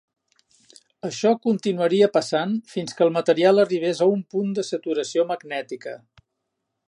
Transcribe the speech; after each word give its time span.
Això 1.09 1.33
continuaria 1.43 2.07
passant 2.15 2.55
fins 2.73 2.97
que 3.01 3.05
el 3.07 3.13
material 3.19 3.65
arribés 3.65 4.03
a 4.05 4.09
un 4.15 4.25
punt 4.35 4.53
de 4.61 4.67
saturació 4.73 5.29
magnètica. 5.35 5.97